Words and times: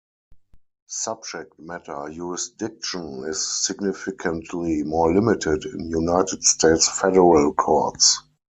Subject-matter 0.87 2.09
jurisdiction 2.11 3.23
is 3.27 3.47
significantly 3.63 4.81
more 4.81 5.13
limited 5.13 5.63
in 5.65 5.89
United 5.91 6.41
States 6.43 6.89
federal 6.99 7.53
courts. 7.53 8.23